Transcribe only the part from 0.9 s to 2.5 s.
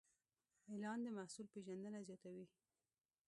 د محصول پیژندنه زیاتوي.